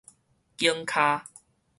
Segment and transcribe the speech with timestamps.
[0.57, 1.27] 筧跤